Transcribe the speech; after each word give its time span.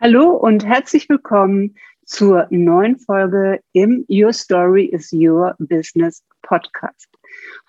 Hallo 0.00 0.30
und 0.30 0.64
herzlich 0.64 1.08
willkommen 1.08 1.76
zur 2.04 2.46
neuen 2.50 2.98
Folge 2.98 3.60
im 3.72 4.04
Your 4.08 4.32
Story 4.32 4.86
is 4.86 5.12
Your 5.12 5.54
Business 5.58 6.22
Podcast. 6.42 7.08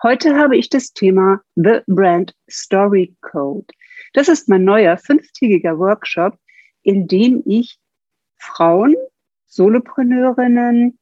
Heute 0.03 0.35
habe 0.35 0.57
ich 0.57 0.69
das 0.69 0.93
Thema 0.93 1.41
The 1.55 1.79
Brand 1.87 2.35
Story 2.49 3.15
Code. 3.21 3.67
Das 4.13 4.27
ist 4.27 4.49
mein 4.49 4.63
neuer 4.63 4.97
fünftägiger 4.97 5.79
Workshop, 5.79 6.37
in 6.83 7.07
dem 7.07 7.41
ich 7.45 7.77
Frauen, 8.37 8.95
Solopreneurinnen, 9.45 10.99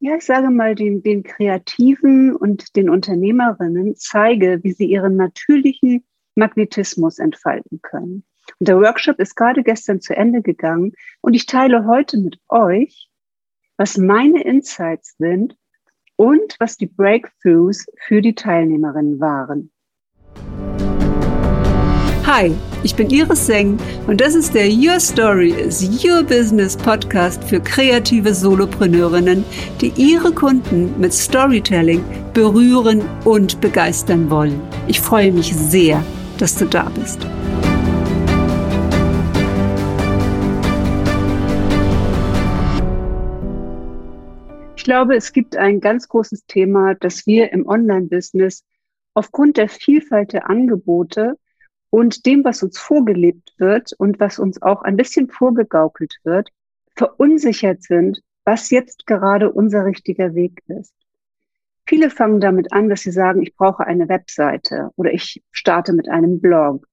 ja, 0.00 0.16
ich 0.16 0.24
sage 0.24 0.50
mal 0.50 0.74
den, 0.74 1.02
den 1.02 1.22
Kreativen 1.22 2.34
und 2.34 2.76
den 2.76 2.90
Unternehmerinnen 2.90 3.96
zeige, 3.96 4.60
wie 4.62 4.72
sie 4.72 4.86
ihren 4.86 5.16
natürlichen 5.16 6.04
Magnetismus 6.34 7.18
entfalten 7.18 7.80
können. 7.82 8.24
Und 8.58 8.68
der 8.68 8.78
Workshop 8.80 9.18
ist 9.18 9.36
gerade 9.36 9.62
gestern 9.62 10.00
zu 10.00 10.16
Ende 10.16 10.42
gegangen 10.42 10.92
und 11.20 11.34
ich 11.34 11.46
teile 11.46 11.86
heute 11.86 12.18
mit 12.18 12.38
euch, 12.48 13.08
was 13.76 13.98
meine 13.98 14.42
Insights 14.42 15.16
sind 15.18 15.56
und 16.16 16.56
was 16.58 16.76
die 16.76 16.86
Breakthroughs 16.86 17.86
für 18.06 18.22
die 18.22 18.34
Teilnehmerinnen 18.34 19.20
waren. 19.20 19.70
Hi, 22.26 22.52
ich 22.82 22.96
bin 22.96 23.08
Iris 23.08 23.46
Seng 23.46 23.78
und 24.08 24.20
das 24.20 24.34
ist 24.34 24.52
der 24.52 24.68
Your 24.68 24.98
Story 24.98 25.50
is 25.50 26.04
Your 26.04 26.24
Business 26.24 26.76
Podcast 26.76 27.44
für 27.44 27.60
kreative 27.60 28.34
Solopreneurinnen, 28.34 29.44
die 29.80 29.92
ihre 29.96 30.32
Kunden 30.32 30.98
mit 30.98 31.12
Storytelling 31.12 32.04
berühren 32.34 33.04
und 33.24 33.60
begeistern 33.60 34.28
wollen. 34.28 34.60
Ich 34.88 35.00
freue 35.00 35.30
mich 35.30 35.54
sehr, 35.54 36.02
dass 36.38 36.56
du 36.56 36.64
da 36.64 36.90
bist. 37.00 37.24
Glaube, 44.86 45.16
es 45.16 45.32
gibt 45.32 45.56
ein 45.56 45.80
ganz 45.80 46.06
großes 46.06 46.46
Thema, 46.46 46.94
das 46.94 47.26
wir 47.26 47.52
im 47.52 47.66
Online-Business 47.66 48.64
aufgrund 49.14 49.56
der 49.56 49.68
Vielfalt 49.68 50.32
der 50.32 50.48
Angebote 50.48 51.36
und 51.90 52.24
dem, 52.24 52.44
was 52.44 52.62
uns 52.62 52.78
vorgelebt 52.78 53.52
wird 53.58 53.94
und 53.98 54.20
was 54.20 54.38
uns 54.38 54.62
auch 54.62 54.82
ein 54.82 54.96
bisschen 54.96 55.28
vorgegaukelt 55.28 56.14
wird, 56.22 56.50
verunsichert 56.94 57.82
sind, 57.82 58.20
was 58.44 58.70
jetzt 58.70 59.08
gerade 59.08 59.50
unser 59.50 59.84
richtiger 59.84 60.36
Weg 60.36 60.62
ist. 60.68 60.94
Viele 61.84 62.08
fangen 62.08 62.38
damit 62.38 62.72
an, 62.72 62.88
dass 62.88 63.00
sie 63.00 63.10
sagen, 63.10 63.42
ich 63.42 63.56
brauche 63.56 63.84
eine 63.84 64.08
Webseite 64.08 64.90
oder 64.94 65.12
ich 65.12 65.42
starte 65.50 65.94
mit 65.94 66.08
einem 66.08 66.40
Blog 66.40 66.86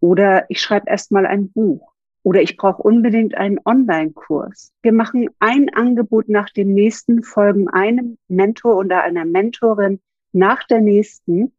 oder 0.00 0.44
ich 0.50 0.60
schreibe 0.60 0.90
erstmal 0.90 1.24
ein 1.24 1.52
Buch 1.52 1.92
oder 2.28 2.42
ich 2.42 2.58
brauche 2.58 2.82
unbedingt 2.82 3.36
einen 3.36 3.58
Online-Kurs. 3.64 4.74
Wir 4.82 4.92
machen 4.92 5.30
ein 5.38 5.70
Angebot 5.70 6.28
nach 6.28 6.50
dem 6.50 6.74
nächsten, 6.74 7.22
folgen 7.22 7.70
einem 7.70 8.18
Mentor 8.28 8.76
oder 8.76 9.02
einer 9.02 9.24
Mentorin 9.24 9.98
nach 10.32 10.62
der 10.64 10.82
nächsten 10.82 11.56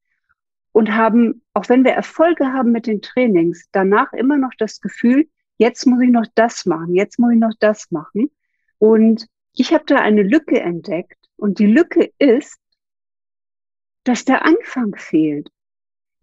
und 0.71 0.91
haben, 0.91 1.41
auch 1.55 1.67
wenn 1.69 1.83
wir 1.83 1.93
Erfolge 1.93 2.53
haben 2.53 2.71
mit 2.71 2.85
den 2.85 3.01
Trainings, 3.01 3.67
danach 3.71 4.13
immer 4.13 4.37
noch 4.37 4.53
das 4.59 4.79
Gefühl, 4.79 5.27
jetzt 5.57 5.87
muss 5.87 6.03
ich 6.03 6.11
noch 6.11 6.27
das 6.35 6.67
machen, 6.67 6.93
jetzt 6.93 7.17
muss 7.17 7.33
ich 7.33 7.39
noch 7.39 7.55
das 7.59 7.89
machen. 7.89 8.29
Und 8.77 9.25
ich 9.55 9.73
habe 9.73 9.85
da 9.87 9.95
eine 9.95 10.21
Lücke 10.21 10.59
entdeckt 10.59 11.17
und 11.35 11.57
die 11.57 11.65
Lücke 11.65 12.11
ist, 12.19 12.59
dass 14.03 14.23
der 14.23 14.45
Anfang 14.45 14.95
fehlt. 14.95 15.49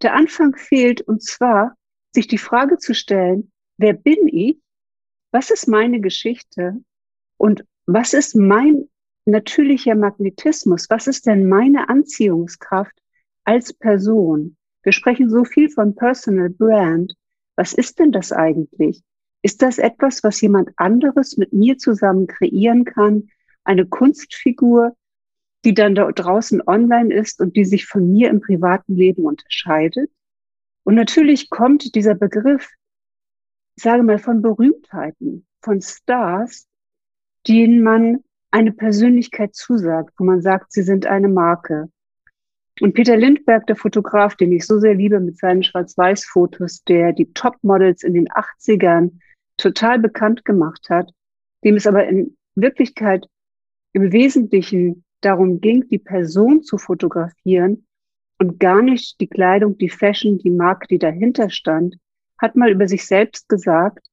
Der 0.03 0.13
Anfang 0.13 0.55
fehlt 0.55 1.01
und 1.01 1.21
zwar, 1.21 1.75
sich 2.13 2.27
die 2.27 2.37
Frage 2.37 2.77
zu 2.77 2.95
stellen, 2.95 3.51
wer 3.77 3.93
bin 3.93 4.27
ich? 4.27 4.59
Was 5.31 5.51
ist 5.51 5.67
meine 5.67 5.99
Geschichte? 5.99 6.81
Und 7.37 7.65
was 7.85 8.13
ist 8.13 8.35
mein 8.35 8.89
natürlicher 9.25 9.95
Magnetismus? 9.95 10.89
Was 10.89 11.07
ist 11.07 11.25
denn 11.25 11.47
meine 11.47 11.89
Anziehungskraft 11.89 12.95
als 13.43 13.73
Person? 13.73 14.57
Wir 14.83 14.91
sprechen 14.91 15.29
so 15.29 15.43
viel 15.43 15.69
von 15.69 15.95
Personal 15.95 16.49
Brand. 16.49 17.13
Was 17.55 17.73
ist 17.73 17.99
denn 17.99 18.11
das 18.11 18.31
eigentlich? 18.31 19.03
Ist 19.41 19.61
das 19.61 19.77
etwas, 19.77 20.23
was 20.23 20.41
jemand 20.41 20.71
anderes 20.77 21.37
mit 21.37 21.53
mir 21.53 21.77
zusammen 21.77 22.27
kreieren 22.27 22.85
kann? 22.85 23.29
Eine 23.63 23.85
Kunstfigur, 23.85 24.95
die 25.65 25.73
dann 25.73 25.95
da 25.95 26.11
draußen 26.11 26.61
online 26.65 27.13
ist 27.13 27.41
und 27.41 27.55
die 27.55 27.65
sich 27.65 27.85
von 27.85 28.11
mir 28.11 28.29
im 28.29 28.41
privaten 28.41 28.95
Leben 28.95 29.25
unterscheidet? 29.25 30.11
Und 30.83 30.95
natürlich 30.95 31.49
kommt 31.49 31.95
dieser 31.95 32.15
Begriff 32.15 32.69
ich 33.77 33.83
sage 33.83 34.01
mal, 34.01 34.17
von 34.17 34.41
Berühmtheiten, 34.41 35.45
von 35.61 35.81
Stars, 35.81 36.67
denen 37.47 37.83
man 37.83 38.23
eine 38.49 38.71
Persönlichkeit 38.71 39.53
zusagt, 39.53 40.13
wo 40.17 40.23
man 40.23 40.41
sagt, 40.41 40.71
sie 40.71 40.81
sind 40.81 41.05
eine 41.05 41.29
Marke. 41.29 41.89
Und 42.81 42.93
Peter 42.93 43.15
Lindberg, 43.15 43.67
der 43.67 43.75
Fotograf, 43.75 44.35
den 44.35 44.51
ich 44.51 44.65
so 44.65 44.79
sehr 44.79 44.95
liebe 44.95 45.19
mit 45.19 45.37
seinen 45.37 45.61
Schwarz-Weiß-Fotos, 45.61 46.83
der 46.85 47.13
die 47.13 47.31
Top-Models 47.33 48.03
in 48.03 48.15
den 48.15 48.27
80ern 48.29 49.11
total 49.57 49.99
bekannt 49.99 50.43
gemacht 50.43 50.89
hat, 50.89 51.11
dem 51.63 51.75
es 51.75 51.85
aber 51.85 52.07
in 52.07 52.35
Wirklichkeit 52.55 53.27
im 53.93 54.11
Wesentlichen 54.11 55.03
darum 55.21 55.61
ging, 55.61 55.87
die 55.87 55.99
Person 55.99 56.63
zu 56.63 56.79
fotografieren 56.79 57.85
und 58.39 58.59
gar 58.59 58.81
nicht 58.81 59.19
die 59.19 59.27
Kleidung, 59.27 59.77
die 59.77 59.89
Fashion, 59.89 60.39
die 60.39 60.51
Marke, 60.51 60.87
die 60.87 60.99
dahinter 60.99 61.49
stand, 61.51 61.97
hat 62.37 62.55
mal 62.55 62.71
über 62.71 62.87
sich 62.87 63.05
selbst 63.05 63.49
gesagt, 63.49 64.07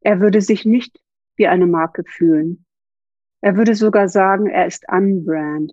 er 0.00 0.20
würde 0.20 0.40
sich 0.40 0.64
nicht 0.64 1.00
wie 1.36 1.46
eine 1.46 1.66
Marke 1.66 2.04
fühlen. 2.04 2.64
Er 3.40 3.56
würde 3.56 3.74
sogar 3.74 4.08
sagen, 4.08 4.46
er 4.46 4.66
ist 4.66 4.84
unbrand. 4.88 5.72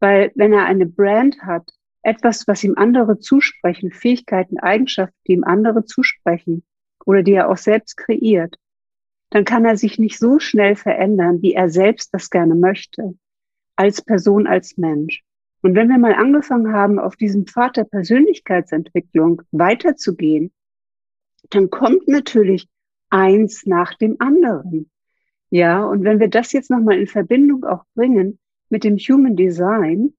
Weil 0.00 0.32
wenn 0.34 0.52
er 0.52 0.66
eine 0.66 0.86
Brand 0.86 1.42
hat, 1.42 1.70
etwas, 2.02 2.46
was 2.46 2.62
ihm 2.62 2.74
andere 2.76 3.18
zusprechen, 3.18 3.90
Fähigkeiten, 3.90 4.58
Eigenschaften, 4.58 5.16
die 5.26 5.32
ihm 5.32 5.44
andere 5.44 5.84
zusprechen 5.84 6.64
oder 7.04 7.22
die 7.22 7.32
er 7.32 7.48
auch 7.48 7.56
selbst 7.56 7.96
kreiert, 7.96 8.56
dann 9.30 9.44
kann 9.44 9.64
er 9.64 9.76
sich 9.76 9.98
nicht 9.98 10.18
so 10.18 10.38
schnell 10.38 10.76
verändern, 10.76 11.42
wie 11.42 11.54
er 11.54 11.68
selbst 11.68 12.14
das 12.14 12.30
gerne 12.30 12.54
möchte, 12.54 13.18
als 13.74 14.02
Person, 14.02 14.46
als 14.46 14.76
Mensch. 14.76 15.24
Und 15.62 15.74
wenn 15.74 15.88
wir 15.88 15.98
mal 15.98 16.14
angefangen 16.14 16.72
haben, 16.72 17.00
auf 17.00 17.16
diesem 17.16 17.46
Pfad 17.46 17.76
der 17.76 17.84
Persönlichkeitsentwicklung 17.84 19.42
weiterzugehen, 19.50 20.52
dann 21.50 21.70
kommt 21.70 22.08
natürlich 22.08 22.68
eins 23.10 23.66
nach 23.66 23.94
dem 23.94 24.16
anderen. 24.18 24.90
Ja, 25.50 25.84
und 25.84 26.04
wenn 26.04 26.20
wir 26.20 26.28
das 26.28 26.52
jetzt 26.52 26.70
nochmal 26.70 26.98
in 26.98 27.06
Verbindung 27.06 27.64
auch 27.64 27.84
bringen 27.94 28.38
mit 28.68 28.84
dem 28.84 28.96
Human 28.96 29.36
Design, 29.36 30.14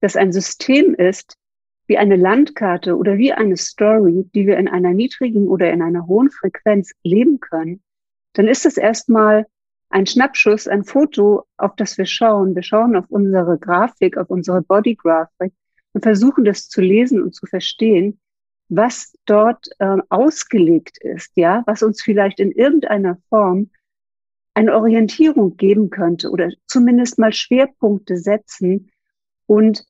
das 0.00 0.16
ein 0.16 0.32
System 0.32 0.94
ist, 0.94 1.36
wie 1.86 1.98
eine 1.98 2.16
Landkarte 2.16 2.96
oder 2.96 3.18
wie 3.18 3.32
eine 3.32 3.56
Story, 3.58 4.28
die 4.34 4.46
wir 4.46 4.56
in 4.56 4.68
einer 4.68 4.94
niedrigen 4.94 5.48
oder 5.48 5.70
in 5.70 5.82
einer 5.82 6.06
hohen 6.06 6.30
Frequenz 6.30 6.92
leben 7.02 7.40
können, 7.40 7.82
dann 8.32 8.48
ist 8.48 8.64
es 8.64 8.78
erstmal 8.78 9.46
ein 9.90 10.06
Schnappschuss, 10.06 10.66
ein 10.66 10.84
Foto, 10.84 11.44
auf 11.56 11.76
das 11.76 11.98
wir 11.98 12.06
schauen. 12.06 12.54
Wir 12.54 12.62
schauen 12.62 12.96
auf 12.96 13.04
unsere 13.10 13.58
Grafik, 13.58 14.16
auf 14.16 14.30
unsere 14.30 14.62
Bodygrafik 14.62 15.52
und 15.92 16.02
versuchen 16.02 16.44
das 16.44 16.68
zu 16.68 16.80
lesen 16.80 17.22
und 17.22 17.34
zu 17.34 17.46
verstehen 17.46 18.18
was 18.68 19.16
dort 19.26 19.68
äh, 19.78 19.98
ausgelegt 20.08 20.98
ist, 20.98 21.32
ja, 21.36 21.62
was 21.66 21.82
uns 21.82 22.02
vielleicht 22.02 22.40
in 22.40 22.52
irgendeiner 22.52 23.18
Form 23.28 23.70
eine 24.54 24.74
Orientierung 24.74 25.56
geben 25.56 25.90
könnte 25.90 26.30
oder 26.30 26.50
zumindest 26.66 27.18
mal 27.18 27.32
Schwerpunkte 27.32 28.16
setzen 28.16 28.90
und 29.46 29.84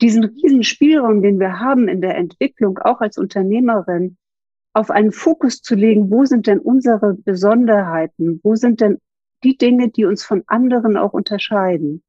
diesen 0.00 0.24
riesen 0.24 0.62
Spielraum, 0.62 1.22
den 1.22 1.40
wir 1.40 1.60
haben 1.60 1.88
in 1.88 2.00
der 2.00 2.16
Entwicklung, 2.16 2.78
auch 2.78 3.00
als 3.00 3.18
Unternehmerin, 3.18 4.16
auf 4.72 4.90
einen 4.90 5.12
Fokus 5.12 5.60
zu 5.60 5.74
legen, 5.74 6.10
wo 6.10 6.24
sind 6.24 6.46
denn 6.46 6.60
unsere 6.60 7.14
Besonderheiten, 7.14 8.40
wo 8.44 8.54
sind 8.54 8.80
denn 8.80 8.98
die 9.42 9.56
Dinge, 9.56 9.88
die 9.88 10.04
uns 10.04 10.24
von 10.24 10.44
anderen 10.46 10.96
auch 10.96 11.12
unterscheiden. 11.12 12.02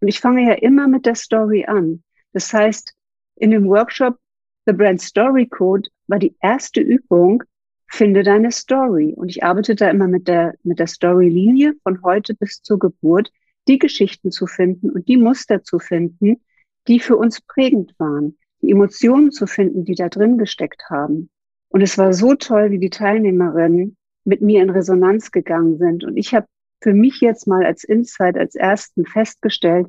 Und 0.00 0.08
ich 0.08 0.20
fange 0.20 0.46
ja 0.46 0.54
immer 0.54 0.88
mit 0.88 1.06
der 1.06 1.14
Story 1.14 1.64
an. 1.66 2.02
Das 2.32 2.52
heißt, 2.52 2.94
in 3.36 3.50
dem 3.50 3.66
Workshop 3.68 4.18
The 4.66 4.72
Brand 4.72 5.00
Story 5.00 5.46
Code 5.46 5.88
war 6.08 6.18
die 6.18 6.34
erste 6.40 6.80
Übung, 6.80 7.44
finde 7.86 8.24
deine 8.24 8.50
Story. 8.50 9.14
Und 9.16 9.28
ich 9.28 9.44
arbeite 9.44 9.76
da 9.76 9.88
immer 9.90 10.08
mit 10.08 10.26
der, 10.26 10.54
mit 10.64 10.80
der 10.80 10.88
Story-Linie 10.88 11.74
von 11.84 12.02
heute 12.02 12.34
bis 12.34 12.62
zur 12.62 12.78
Geburt, 12.80 13.30
die 13.68 13.78
Geschichten 13.78 14.32
zu 14.32 14.46
finden 14.46 14.90
und 14.90 15.06
die 15.06 15.16
Muster 15.16 15.62
zu 15.62 15.78
finden, 15.78 16.40
die 16.88 16.98
für 16.98 17.16
uns 17.16 17.40
prägend 17.40 17.94
waren, 17.98 18.36
die 18.60 18.72
Emotionen 18.72 19.30
zu 19.30 19.46
finden, 19.46 19.84
die 19.84 19.94
da 19.94 20.08
drin 20.08 20.36
gesteckt 20.36 20.84
haben. 20.90 21.30
Und 21.68 21.80
es 21.82 21.96
war 21.96 22.12
so 22.12 22.34
toll, 22.34 22.72
wie 22.72 22.78
die 22.78 22.90
Teilnehmerinnen 22.90 23.96
mit 24.24 24.40
mir 24.40 24.62
in 24.62 24.70
Resonanz 24.70 25.30
gegangen 25.30 25.78
sind. 25.78 26.02
Und 26.02 26.16
ich 26.16 26.34
habe 26.34 26.46
für 26.82 26.92
mich 26.92 27.20
jetzt 27.20 27.46
mal 27.46 27.64
als 27.64 27.84
Insight, 27.84 28.36
als 28.36 28.56
ersten 28.56 29.06
festgestellt, 29.06 29.86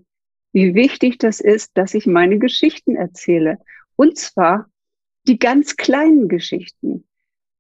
wie 0.53 0.75
wichtig 0.75 1.17
das 1.17 1.39
ist, 1.39 1.71
dass 1.75 1.93
ich 1.93 2.05
meine 2.05 2.39
Geschichten 2.39 2.95
erzähle. 2.95 3.57
Und 3.97 4.17
zwar 4.17 4.69
die 5.27 5.37
ganz 5.39 5.75
kleinen 5.75 6.29
Geschichten. 6.29 7.03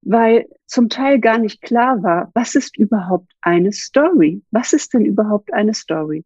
weil 0.01 0.47
zum 0.67 0.87
Teil 0.87 1.19
gar 1.19 1.37
nicht 1.37 1.61
klar 1.61 2.01
war, 2.01 2.31
was 2.33 2.55
ist 2.55 2.77
überhaupt 2.77 3.29
eine 3.41 3.73
Story? 3.73 4.41
Was 4.51 4.71
ist 4.71 4.93
denn 4.93 5.03
überhaupt 5.05 5.51
eine 5.53 5.73
Story? 5.73 6.23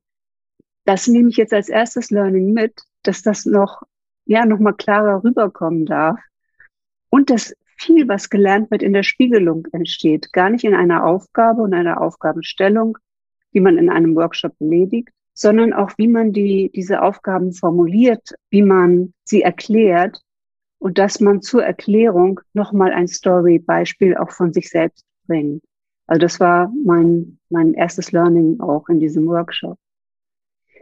Das 0.85 1.07
nehme 1.07 1.29
ich 1.29 1.37
jetzt 1.37 1.53
als 1.53 1.67
erstes 1.69 2.11
Learning 2.11 2.53
mit, 2.53 2.83
dass 3.01 3.23
das 3.23 3.45
noch, 3.45 3.81
ja, 4.25 4.45
noch 4.45 4.59
mal 4.59 4.73
klarer 4.73 5.23
rüberkommen 5.23 5.87
darf. 5.87 6.19
Und 7.09 7.31
dass 7.31 7.55
viel, 7.77 8.07
was 8.07 8.29
gelernt 8.29 8.69
wird, 8.69 8.83
in 8.83 8.93
der 8.93 9.03
Spiegelung 9.03 9.67
entsteht. 9.71 10.31
Gar 10.31 10.51
nicht 10.51 10.63
in 10.63 10.75
einer 10.75 11.03
Aufgabe 11.05 11.63
und 11.63 11.73
einer 11.73 12.01
Aufgabenstellung, 12.01 12.99
die 13.53 13.61
man 13.61 13.79
in 13.79 13.89
einem 13.89 14.15
Workshop 14.15 14.53
erledigt, 14.59 15.09
sondern 15.33 15.73
auch, 15.73 15.91
wie 15.97 16.07
man 16.07 16.33
die, 16.33 16.71
diese 16.73 17.01
Aufgaben 17.01 17.53
formuliert, 17.53 18.35
wie 18.49 18.61
man 18.61 19.13
sie 19.23 19.41
erklärt 19.41 20.21
und 20.79 20.97
dass 20.97 21.19
man 21.19 21.41
zur 21.41 21.63
Erklärung 21.63 22.41
nochmal 22.53 22.91
ein 22.91 23.07
Story-Beispiel 23.07 24.17
auch 24.17 24.31
von 24.31 24.53
sich 24.53 24.69
selbst 24.69 25.05
bringt. 25.27 25.63
Also 26.07 26.19
das 26.19 26.39
war 26.39 26.71
mein, 26.83 27.39
mein 27.49 27.73
erstes 27.73 28.11
Learning 28.11 28.59
auch 28.59 28.89
in 28.89 28.99
diesem 28.99 29.27
Workshop. 29.27 29.77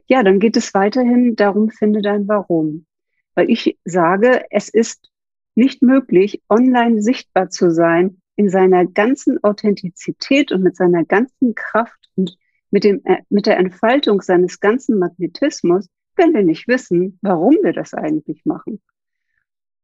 Ja, 0.07 0.24
dann 0.24 0.40
geht 0.40 0.57
es 0.57 0.74
weiterhin 0.74 1.36
darum, 1.36 1.69
finde 1.69 2.01
dein 2.01 2.28
Warum. 2.28 2.88
Weil 3.36 3.50
ich 3.50 3.78
sage, 3.86 4.46
es 4.50 4.69
ist 4.69 5.12
nicht 5.54 5.84
möglich, 5.84 6.42
online 6.50 7.01
sichtbar 7.01 7.50
zu 7.50 7.72
sein 7.72 8.22
in 8.36 8.50
seiner 8.50 8.86
ganzen 8.86 9.44
Authentizität 9.44 10.51
und 10.51 10.63
mit 10.63 10.75
seiner 10.75 11.04
ganzen 11.04 11.54
Kraft 11.54 12.10
und 12.16 12.38
mit, 12.71 12.83
dem, 12.83 13.01
äh, 13.06 13.18
mit 13.30 13.45
der 13.45 13.57
Entfaltung 13.57 14.21
seines 14.21 14.60
ganzen 14.60 15.00
Magnetismus, 15.00 15.89
wenn 16.16 16.33
wir 16.33 16.44
nicht 16.44 16.68
wissen, 16.68 17.18
warum 17.21 17.57
wir 17.63 17.74
das 17.74 17.94
eigentlich 17.94 18.45
machen. 18.45 18.81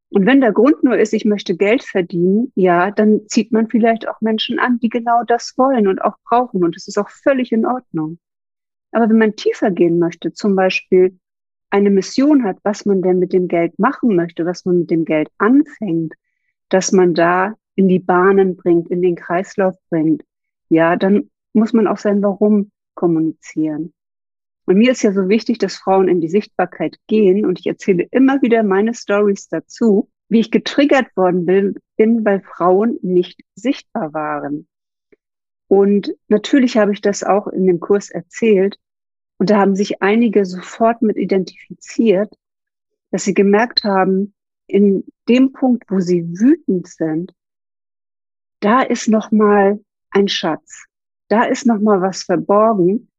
Und 0.09 0.25
wenn 0.25 0.41
der 0.41 0.53
Grund 0.53 0.83
nur 0.83 0.97
ist, 0.97 1.13
ich 1.13 1.25
möchte 1.25 1.57
Geld 1.57 1.83
verdienen, 1.83 2.51
ja, 2.55 2.91
dann 2.91 3.21
zieht 3.27 3.51
man 3.51 3.67
vielleicht 3.67 4.07
auch 4.07 4.21
Menschen 4.21 4.59
an, 4.59 4.79
die 4.79 4.89
genau 4.89 5.23
das 5.25 5.53
wollen 5.57 5.87
und 5.87 6.01
auch 6.01 6.15
brauchen. 6.23 6.63
Und 6.63 6.75
das 6.75 6.87
ist 6.87 6.97
auch 6.97 7.09
völlig 7.09 7.51
in 7.51 7.65
Ordnung. 7.65 8.19
Aber 8.91 9.09
wenn 9.09 9.17
man 9.17 9.35
tiefer 9.35 9.71
gehen 9.71 9.99
möchte, 9.99 10.31
zum 10.31 10.55
Beispiel 10.55 11.19
eine 11.69 11.89
Mission 11.89 12.43
hat, 12.43 12.57
was 12.63 12.85
man 12.85 13.01
denn 13.01 13.19
mit 13.19 13.33
dem 13.33 13.47
Geld 13.47 13.77
machen 13.77 14.15
möchte, 14.15 14.45
was 14.45 14.63
man 14.63 14.79
mit 14.79 14.91
dem 14.91 15.03
Geld 15.03 15.27
anfängt, 15.37 16.13
dass 16.69 16.91
man 16.91 17.13
da 17.13 17.55
in 17.75 17.89
die 17.89 17.99
Bahnen 17.99 18.55
bringt, 18.55 18.89
in 18.89 19.01
den 19.01 19.15
Kreislauf 19.15 19.75
bringt, 19.89 20.23
ja, 20.69 20.95
dann 20.95 21.29
muss 21.51 21.73
man 21.73 21.87
auch 21.87 21.97
sein 21.97 22.21
Warum 22.21 22.71
kommunizieren. 22.95 23.93
Und 24.65 24.77
mir 24.77 24.91
ist 24.91 25.03
ja 25.03 25.11
so 25.11 25.29
wichtig, 25.29 25.59
dass 25.59 25.75
Frauen 25.75 26.07
in 26.07 26.21
die 26.21 26.29
Sichtbarkeit 26.29 26.97
gehen 27.07 27.45
und 27.45 27.59
ich 27.59 27.67
erzähle 27.67 28.07
immer 28.11 28.41
wieder 28.41 28.63
meine 28.63 28.93
Stories 28.95 29.47
dazu, 29.47 30.09
wie 30.27 30.39
ich 30.39 30.49
getriggert 30.49 31.15
worden 31.15 31.45
bin, 31.45 32.25
weil 32.25 32.41
Frauen 32.41 32.97
nicht 33.03 33.41
sichtbar 33.53 34.13
waren. 34.13 34.67
Und 35.67 36.15
natürlich 36.27 36.77
habe 36.77 36.93
ich 36.93 37.01
das 37.01 37.23
auch 37.23 37.47
in 37.47 37.67
dem 37.67 37.79
Kurs 37.79 38.09
erzählt 38.09 38.77
und 39.37 39.49
da 39.49 39.59
haben 39.59 39.75
sich 39.75 40.01
einige 40.01 40.45
sofort 40.45 41.01
mit 41.01 41.17
identifiziert, 41.17 42.33
dass 43.11 43.23
sie 43.23 43.33
gemerkt 43.33 43.83
haben, 43.83 44.33
in 44.67 45.05
dem 45.29 45.53
Punkt, 45.53 45.83
wo 45.89 45.99
sie 45.99 46.23
wütend 46.39 46.87
sind, 46.87 47.33
da 48.61 48.81
ist 48.81 49.07
noch 49.07 49.31
mal 49.31 49.79
ein 50.09 50.27
Schatz. 50.27 50.85
Da 51.27 51.43
ist 51.43 51.65
noch 51.65 51.79
mal 51.79 52.01
was 52.01 52.23
verborgen, 52.23 53.09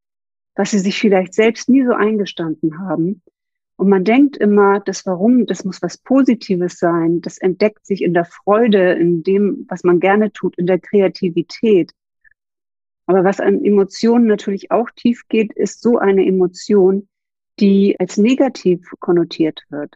was 0.55 0.71
sie 0.71 0.79
sich 0.79 0.99
vielleicht 0.99 1.33
selbst 1.33 1.69
nie 1.69 1.85
so 1.85 1.93
eingestanden 1.93 2.79
haben. 2.79 3.21
Und 3.77 3.89
man 3.89 4.03
denkt 4.03 4.37
immer, 4.37 4.79
das 4.79 5.05
Warum, 5.05 5.45
das 5.45 5.63
muss 5.63 5.81
was 5.83 5.99
Positives 5.99 6.79
sein. 6.79 7.21
Das 7.21 7.37
entdeckt 7.37 7.85
sich 7.85 8.01
in 8.01 8.13
der 8.13 8.25
Freude, 8.25 8.93
in 8.93 9.21
dem, 9.21 9.65
was 9.69 9.83
man 9.83 9.99
gerne 9.99 10.31
tut, 10.31 10.57
in 10.57 10.65
der 10.65 10.79
Kreativität. 10.79 11.91
Aber 13.05 13.23
was 13.23 13.39
an 13.39 13.63
Emotionen 13.63 14.25
natürlich 14.25 14.71
auch 14.71 14.89
tief 14.89 15.27
geht, 15.29 15.53
ist 15.53 15.81
so 15.81 15.99
eine 15.99 16.25
Emotion, 16.25 17.07
die 17.59 17.95
als 17.99 18.17
negativ 18.17 18.89
konnotiert 18.99 19.63
wird. 19.69 19.95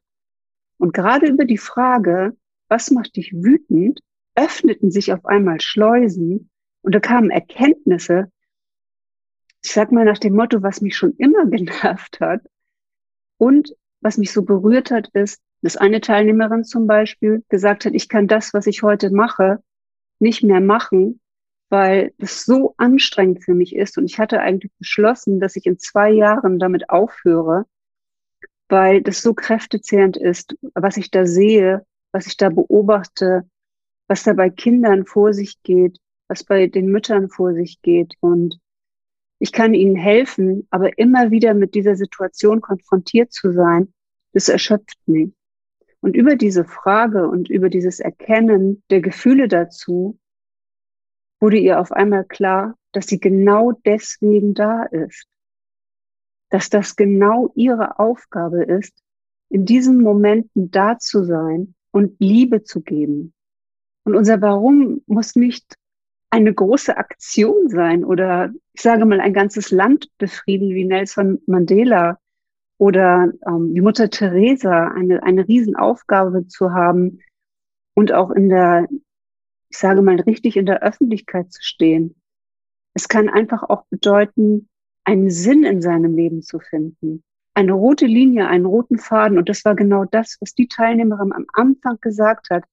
Und 0.78 0.94
gerade 0.94 1.28
über 1.28 1.46
die 1.46 1.58
Frage, 1.58 2.38
was 2.70 2.92
macht 2.92 3.16
dich 3.16 3.34
wütend, 3.34 4.00
öffneten 4.36 4.92
sich 4.92 5.12
auf 5.12 5.26
einmal 5.26 5.60
Schleusen 5.60 6.51
und 6.82 6.96
da 6.96 7.00
kamen 7.00 7.30
Erkenntnisse, 7.30 8.32
ich 9.64 9.72
sag 9.72 9.92
mal 9.92 10.06
nach 10.06 10.18
dem 10.18 10.36
Motto, 10.36 10.64
was 10.64 10.82
mich 10.82 10.96
schon 10.96 11.16
immer 11.18 11.46
genervt 11.50 12.20
hat 12.20 12.42
und 13.38 13.76
was 14.02 14.18
mich 14.18 14.32
so 14.32 14.42
berührt 14.42 14.92
hat, 14.92 15.10
ist, 15.14 15.42
dass 15.62 15.78
eine 15.78 16.02
Teilnehmerin 16.02 16.64
zum 16.64 16.88
Beispiel 16.88 17.44
gesagt 17.50 17.86
hat, 17.86 17.94
ich 17.94 18.10
kann 18.10 18.28
das, 18.28 18.54
was 18.54 18.66
ich 18.66 18.82
heute 18.82 19.12
mache, 19.12 19.64
nicht 20.20 20.44
mehr 20.44 20.62
machen, 20.62 21.20
weil 21.70 22.14
es 22.18 22.46
so 22.46 22.74
anstrengend 22.78 23.44
für 23.44 23.54
mich 23.54 23.76
ist. 23.76 23.98
Und 23.98 24.06
ich 24.06 24.20
hatte 24.20 24.42
eigentlich 24.42 24.72
beschlossen, 24.80 25.40
dass 25.40 25.56
ich 25.56 25.66
in 25.68 25.80
zwei 25.80 26.10
Jahren 26.12 26.60
damit 26.60 26.90
aufhöre, 26.90 27.66
weil 28.70 29.02
das 29.02 29.22
so 29.22 29.34
kräftezehrend 29.34 30.18
ist, 30.18 30.56
was 30.74 30.98
ich 30.98 31.12
da 31.12 31.26
sehe, 31.26 31.86
was 32.12 32.26
ich 32.26 32.38
da 32.38 32.50
beobachte, 32.50 33.48
was 34.08 34.24
da 34.24 34.34
bei 34.34 34.50
Kindern 34.50 35.06
vor 35.06 35.34
sich 35.34 35.62
geht, 35.64 35.98
was 36.32 36.46
bei 36.46 36.68
den 36.68 36.88
Müttern 36.88 37.28
vor 37.28 37.54
sich 37.54 37.82
geht. 37.82 38.14
Und 38.22 38.58
ich 39.38 39.52
kann 39.52 39.74
ihnen 39.74 39.98
helfen, 39.98 40.66
aber 40.70 40.98
immer 40.98 41.30
wieder 41.30 41.54
mit 41.54 41.76
dieser 41.76 41.98
Situation 41.98 42.62
konfrontiert 42.62 43.34
zu 43.34 43.52
sein, 43.52 43.94
das 44.32 44.48
erschöpft 44.48 44.98
mich. 45.08 45.34
Und 46.00 46.16
über 46.16 46.38
diese 46.38 46.64
Frage 46.64 47.28
und 47.28 47.50
über 47.50 47.70
dieses 47.70 48.00
Erkennen 48.00 48.82
der 48.90 49.02
Gefühle 49.02 49.50
dazu 49.50 50.18
wurde 51.42 51.58
ihr 51.58 51.82
auf 51.82 51.92
einmal 51.92 52.24
klar, 52.24 52.76
dass 52.94 53.08
sie 53.08 53.20
genau 53.20 53.74
deswegen 53.86 54.54
da 54.54 54.84
ist. 54.84 55.28
Dass 56.50 56.70
das 56.70 56.96
genau 56.96 57.52
ihre 57.56 58.00
Aufgabe 58.00 58.64
ist, 58.64 58.94
in 59.50 59.66
diesen 59.66 60.02
Momenten 60.02 60.72
da 60.72 60.98
zu 60.98 61.26
sein 61.26 61.76
und 61.92 62.16
Liebe 62.20 62.64
zu 62.64 62.80
geben. 62.80 63.34
Und 64.06 64.16
unser 64.16 64.42
Warum 64.42 65.02
muss 65.08 65.36
nicht 65.36 65.76
eine 66.32 66.54
große 66.54 66.98
Aktion 66.98 67.70
sein 67.70 68.04
oder 68.04 68.52
ich 68.74 68.82
sage 68.82 69.06
mal 69.06 69.20
ein 69.20 69.34
ganzes 69.34 69.70
Land 69.70 70.10
befrieden 70.18 70.70
wie 70.70 70.86
Nelson 70.86 71.40
Mandela 71.46 72.18
oder 72.78 73.32
ähm, 73.46 73.74
wie 73.74 73.82
Mutter 73.82 74.10
Teresa 74.10 74.88
eine, 74.88 75.22
eine 75.24 75.48
Riesenaufgabe 75.48 76.48
zu 76.48 76.72
haben 76.72 77.20
und 77.94 78.14
auch 78.14 78.32
in 78.32 78.50
der, 78.50 78.88
ich 79.70 79.78
sage 79.78 80.02
mal, 80.02 80.20
richtig 80.22 80.56
in 80.56 80.66
der 80.66 80.82
Öffentlichkeit 80.82 81.52
zu 81.52 81.62
stehen. 81.62 82.16
Es 82.94 83.08
kann 83.08 83.30
einfach 83.30 83.64
auch 83.64 83.86
bedeuten, 83.90 84.70
einen 85.04 85.30
Sinn 85.30 85.64
in 85.64 85.82
seinem 85.82 86.16
Leben 86.16 86.42
zu 86.42 86.60
finden. 86.60 87.24
Eine 87.54 87.74
rote 87.74 88.06
Linie, 88.06 88.48
einen 88.48 88.66
roten 88.66 88.98
Faden. 88.98 89.38
Und 89.38 89.50
das 89.50 89.66
war 89.66 89.76
genau 89.76 90.06
das, 90.06 90.38
was 90.40 90.54
die 90.54 90.68
Teilnehmerin 90.68 91.34
am 91.34 91.46
Anfang 91.54 91.98
gesagt 92.00 92.50
hat. 92.50 92.64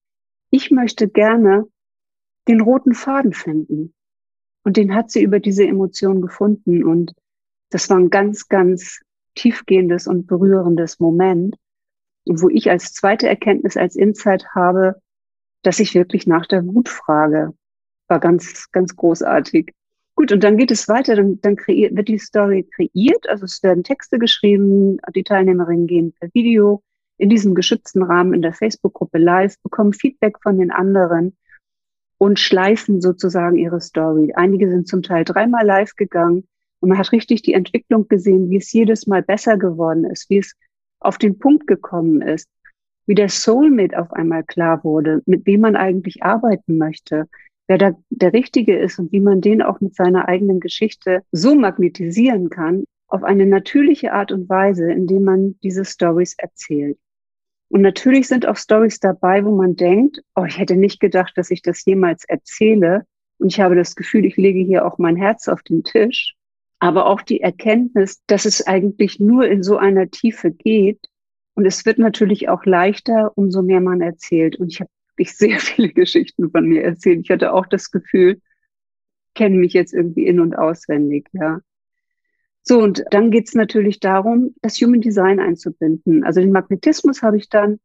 Ich 0.50 0.70
möchte 0.70 1.08
gerne 1.08 1.66
den 2.48 2.60
roten 2.60 2.94
Faden 2.94 3.32
finden. 3.32 3.94
Und 4.64 4.76
den 4.76 4.94
hat 4.94 5.10
sie 5.10 5.22
über 5.22 5.40
diese 5.40 5.66
Emotion 5.66 6.20
gefunden. 6.20 6.84
Und 6.84 7.14
das 7.70 7.88
war 7.90 7.98
ein 7.98 8.10
ganz, 8.10 8.48
ganz 8.48 9.00
tiefgehendes 9.34 10.06
und 10.06 10.26
berührendes 10.26 10.98
Moment, 10.98 11.56
wo 12.26 12.48
ich 12.48 12.70
als 12.70 12.92
zweite 12.92 13.28
Erkenntnis, 13.28 13.76
als 13.76 13.96
Insight 13.96 14.46
habe, 14.54 15.00
dass 15.62 15.80
ich 15.80 15.94
wirklich 15.94 16.26
nach 16.26 16.46
der 16.46 16.66
Wut 16.66 16.88
frage. 16.88 17.54
War 18.08 18.20
ganz, 18.20 18.70
ganz 18.72 18.96
großartig. 18.96 19.72
Gut, 20.14 20.32
und 20.32 20.42
dann 20.42 20.56
geht 20.56 20.72
es 20.72 20.88
weiter, 20.88 21.14
dann, 21.14 21.40
dann 21.42 21.54
kreiert, 21.54 21.94
wird 21.94 22.08
die 22.08 22.18
Story 22.18 22.68
kreiert, 22.74 23.28
also 23.28 23.44
es 23.44 23.62
werden 23.62 23.84
Texte 23.84 24.18
geschrieben, 24.18 24.98
die 25.14 25.22
Teilnehmerinnen 25.22 25.86
gehen 25.86 26.12
per 26.18 26.28
Video 26.34 26.82
in 27.18 27.30
diesem 27.30 27.54
geschützten 27.54 28.02
Rahmen 28.02 28.34
in 28.34 28.42
der 28.42 28.52
Facebook-Gruppe 28.52 29.18
live, 29.18 29.54
bekommen 29.62 29.92
Feedback 29.92 30.38
von 30.42 30.58
den 30.58 30.72
anderen 30.72 31.36
und 32.18 32.38
schleifen 32.38 33.00
sozusagen 33.00 33.56
ihre 33.56 33.80
Story. 33.80 34.32
Einige 34.34 34.68
sind 34.68 34.88
zum 34.88 35.02
Teil 35.02 35.25
dreimal 35.25 35.64
live 35.64 35.94
gegangen 35.94 36.44
und 36.80 36.90
man 36.90 36.98
hat 36.98 37.12
richtig 37.12 37.42
die 37.42 37.54
Entwicklung 37.54 38.08
gesehen, 38.08 38.50
wie 38.50 38.56
es 38.56 38.72
jedes 38.72 39.06
Mal 39.06 39.22
besser 39.22 39.56
geworden 39.56 40.04
ist, 40.04 40.28
wie 40.28 40.38
es 40.38 40.54
auf 41.00 41.18
den 41.18 41.38
Punkt 41.38 41.66
gekommen 41.66 42.22
ist, 42.22 42.48
wie 43.06 43.14
der 43.14 43.28
Soulmate 43.28 43.98
auf 43.98 44.12
einmal 44.12 44.44
klar 44.44 44.84
wurde, 44.84 45.22
mit 45.26 45.46
wem 45.46 45.62
man 45.62 45.76
eigentlich 45.76 46.22
arbeiten 46.22 46.76
möchte, 46.76 47.28
wer 47.68 47.78
da 47.78 47.92
der 48.10 48.32
Richtige 48.32 48.76
ist 48.78 48.98
und 48.98 49.12
wie 49.12 49.20
man 49.20 49.40
den 49.40 49.62
auch 49.62 49.80
mit 49.80 49.94
seiner 49.94 50.28
eigenen 50.28 50.60
Geschichte 50.60 51.22
so 51.32 51.54
magnetisieren 51.54 52.50
kann, 52.50 52.84
auf 53.06 53.22
eine 53.22 53.46
natürliche 53.46 54.12
Art 54.12 54.32
und 54.32 54.48
Weise, 54.48 54.90
indem 54.90 55.25
man 55.25 55.58
diese 55.62 55.84
Stories 55.84 56.34
erzählt. 56.37 56.98
Und 57.68 57.82
natürlich 57.82 58.28
sind 58.28 58.46
auch 58.46 58.56
Stories 58.56 58.98
dabei, 58.98 59.44
wo 59.44 59.54
man 59.54 59.76
denkt, 59.76 60.22
oh, 60.34 60.44
ich 60.44 60.58
hätte 60.58 60.76
nicht 60.76 61.00
gedacht, 61.00 61.32
dass 61.37 61.50
ich 61.50 61.62
das 61.62 61.84
jemals 61.84 62.25
erzähle. 62.25 63.04
Und 63.38 63.52
ich 63.52 63.60
habe 63.60 63.76
das 63.76 63.94
Gefühl, 63.94 64.25
ich 64.25 64.37
lege 64.37 64.60
hier 64.60 64.87
auch 64.87 64.98
mein 64.98 65.16
Herz 65.16 65.48
auf 65.48 65.62
den 65.62 65.84
Tisch. 65.84 66.34
Aber 66.78 67.06
auch 67.06 67.22
die 67.22 67.40
Erkenntnis, 67.40 68.22
dass 68.26 68.44
es 68.44 68.66
eigentlich 68.66 69.20
nur 69.20 69.46
in 69.46 69.62
so 69.62 69.76
einer 69.76 70.10
Tiefe 70.10 70.50
geht. 70.50 71.00
Und 71.54 71.66
es 71.66 71.84
wird 71.84 71.98
natürlich 71.98 72.48
auch 72.48 72.64
leichter, 72.64 73.32
umso 73.34 73.62
mehr 73.62 73.80
man 73.80 74.00
erzählt. 74.00 74.56
Und 74.56 74.68
ich 74.72 74.80
habe 74.80 74.90
wirklich 75.08 75.37
sehr 75.37 75.58
viele 75.60 75.92
Geschichten 75.92 76.50
von 76.50 76.66
mir 76.66 76.84
erzählt. 76.84 77.20
Ich 77.25 77.30
hatte 77.30 77.52
auch 77.52 77.66
das 77.66 77.90
Gefühl, 77.90 78.40
kenne 79.34 79.56
mich 79.56 79.72
jetzt 79.72 79.92
irgendwie 79.92 80.26
in- 80.26 80.40
und 80.40 80.56
auswendig, 80.56 81.28
ja. 81.32 81.60
So, 82.68 82.82
und 82.82 83.02
dann 83.12 83.30
geht 83.30 83.48
es 83.48 83.54
natürlich 83.54 83.98
darum, 83.98 84.54
das 84.60 84.76
Human 84.76 85.00
Design 85.00 85.40
einzubinden. 85.40 86.22
Also 86.22 86.42
den 86.42 86.52
Magnetismus 86.52 87.22
habe 87.22 87.38
ich 87.38 87.48
dann 87.48 87.80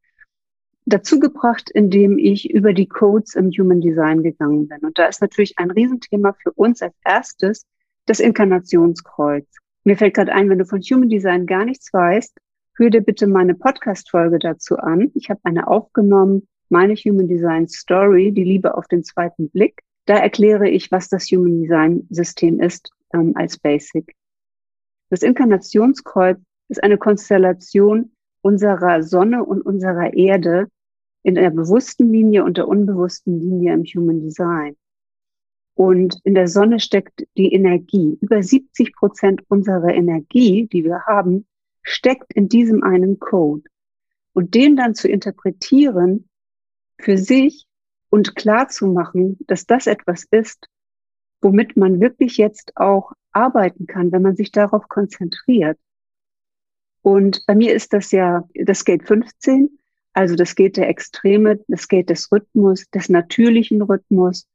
dazu 0.86 1.22
gebracht, 1.22 1.72
indem 1.74 2.18
ich 2.18 2.50
über 2.50 2.74
die 2.74 2.90
Codes 2.90 3.36
im 3.36 3.50
Human 3.52 3.80
Design 3.80 4.24
gegangen 4.24 4.68
bin. 4.68 4.80
Und 4.80 5.00
da 5.00 5.06
ist 5.06 5.22
natürlich 5.22 5.58
ein 5.58 5.72
Riesenthema 5.72 6.34
für 6.34 6.52
uns 6.52 6.82
als 6.82 6.94
erstes 7.06 7.66
das 8.08 8.20
Inkarnationskreuz. 8.20 9.48
Mir 9.86 9.96
fällt 9.96 10.16
gerade 10.16 10.34
ein, 10.34 10.50
wenn 10.50 10.60
du 10.60 10.66
von 10.66 10.82
Human 10.82 11.08
Design 11.08 11.46
gar 11.46 11.64
nichts 11.64 11.94
weißt, 11.94 12.38
hör 12.76 12.90
dir 12.90 13.00
bitte 13.00 13.26
meine 13.26 13.56
Podcast-Folge 13.56 14.38
dazu 14.38 14.76
an. 14.76 15.12
Ich 15.14 15.30
habe 15.30 15.40
eine 15.44 15.70
aufgenommen, 15.70 16.50
meine 16.68 16.96
Human 16.96 17.30
Design 17.30 17.70
Story, 17.70 18.34
die 18.34 18.44
Liebe 18.44 18.76
auf 18.76 18.90
den 18.90 19.06
zweiten 19.06 19.50
Blick. 19.50 19.82
Da 20.08 20.18
erkläre 20.18 20.68
ich, 20.68 20.92
was 20.92 21.08
das 21.08 21.28
Human 21.28 21.62
Design 21.62 22.06
System 22.10 22.60
ist 22.60 22.92
ähm, 23.14 23.32
als 23.38 23.58
Basic. 23.58 24.14
Das 25.14 25.22
Inkarnationskreuz 25.22 26.40
ist 26.70 26.82
eine 26.82 26.98
Konstellation 26.98 28.14
unserer 28.42 29.04
Sonne 29.04 29.44
und 29.46 29.62
unserer 29.62 30.12
Erde 30.16 30.70
in 31.22 31.36
der 31.36 31.52
bewussten 31.52 32.12
Linie 32.12 32.44
und 32.44 32.58
der 32.58 32.68
unbewussten 32.68 33.40
Linie 33.40 33.76
im 33.76 33.84
Human 33.84 34.22
Design. 34.22 34.76
Und 35.76 36.20
in 36.24 36.34
der 36.34 36.48
Sonne 36.48 36.80
steckt 36.80 37.28
die 37.38 37.54
Energie. 37.54 38.18
Über 38.22 38.42
70 38.42 38.96
Prozent 38.96 39.44
unserer 39.50 39.94
Energie, 39.94 40.68
die 40.74 40.84
wir 40.84 41.06
haben, 41.06 41.46
steckt 41.84 42.34
in 42.34 42.50
diesem 42.50 42.82
einen 42.82 43.20
Code. 43.20 43.70
Und 44.34 44.56
den 44.56 44.76
dann 44.76 44.96
zu 44.96 45.08
interpretieren 45.08 46.28
für 46.98 47.20
sich 47.20 47.68
und 48.10 48.36
klar 48.36 48.68
zu 48.68 48.88
machen, 48.88 49.38
dass 49.46 49.68
das 49.68 49.86
etwas 49.86 50.26
ist, 50.32 50.68
womit 51.40 51.78
man 51.78 52.00
wirklich 52.00 52.38
jetzt 52.38 52.76
auch 52.78 53.14
arbeiten 53.34 53.88
kann, 53.88 54.12
wenn 54.12 54.22
man 54.22 54.36
sich 54.36 54.52
darauf 54.52 54.88
konzentriert. 54.88 55.78
Und 57.02 57.46
bei 57.46 57.56
mir 57.56 57.74
ist 57.74 57.94
das 57.94 58.12
ja 58.12 58.48
das 58.54 58.86
Gate 58.86 59.04
15, 59.04 59.78
also 60.14 60.36
das 60.36 60.56
Gate 60.56 60.78
der 60.78 60.90
Extreme, 60.90 61.60
das 61.68 61.88
Gate 61.88 62.10
des 62.10 62.32
Rhythmus, 62.32 62.90
des 62.92 63.10
natürlichen 63.10 63.82
Rhythmus. 63.82 64.48